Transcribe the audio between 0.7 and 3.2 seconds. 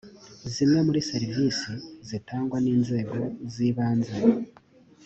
mur serivisi zitangwa n inzego